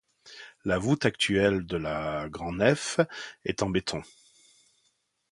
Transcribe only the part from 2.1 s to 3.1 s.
grand nef